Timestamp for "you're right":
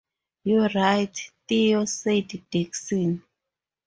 0.43-1.15